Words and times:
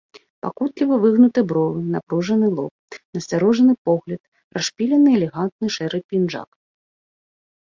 Пакутліва 0.43 0.95
выгнуты 1.03 1.41
бровы, 1.51 1.81
напружаны 1.95 2.47
лоб, 2.57 2.97
насцярожаны 3.17 3.73
погляд, 3.91 4.21
расшпілены 4.59 5.09
элегантны 5.19 5.67
шэры 5.77 5.97
пінжак. 6.09 6.49